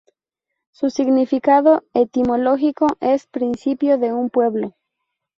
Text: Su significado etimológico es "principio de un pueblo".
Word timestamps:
Su 0.71 0.89
significado 0.89 1.83
etimológico 1.93 2.87
es 3.01 3.27
"principio 3.27 3.99
de 3.99 4.11
un 4.13 4.31
pueblo". 4.31 4.73